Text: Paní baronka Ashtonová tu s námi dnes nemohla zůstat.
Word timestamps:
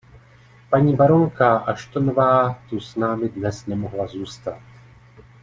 Paní 0.69 0.95
baronka 0.95 1.57
Ashtonová 1.57 2.53
tu 2.69 2.79
s 2.79 2.95
námi 2.95 3.29
dnes 3.29 3.65
nemohla 3.67 4.07
zůstat. 4.07 4.61